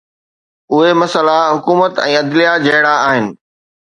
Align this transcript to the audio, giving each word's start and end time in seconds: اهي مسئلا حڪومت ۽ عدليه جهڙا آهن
اهي 0.73 0.91
مسئلا 1.01 1.37
حڪومت 1.55 2.01
۽ 2.05 2.15
عدليه 2.21 2.53
جهڙا 2.65 2.95
آهن 3.11 3.31